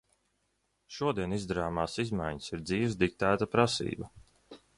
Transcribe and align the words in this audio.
Šodien 0.95 1.35
izdarāmās 1.37 1.99
izmaiņas 2.05 2.55
ir 2.57 2.65
dzīves 2.71 2.99
diktēta 3.05 3.51
prasība. 3.57 4.11